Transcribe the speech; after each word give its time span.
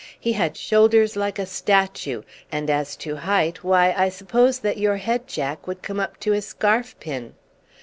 He 0.19 0.33
had 0.33 0.57
shoulders 0.57 1.15
like 1.15 1.37
a 1.37 1.45
statue, 1.45 2.23
and 2.51 2.71
as 2.71 2.95
to 2.95 3.17
height, 3.17 3.63
why, 3.63 3.93
I 3.95 4.09
suppose 4.09 4.57
that 4.61 4.79
your 4.79 4.97
head, 4.97 5.27
Jack, 5.27 5.67
would 5.67 5.83
come 5.83 5.99
up 5.99 6.19
to 6.21 6.31
his 6.31 6.47
scarf 6.47 6.99
pin." 6.99 7.35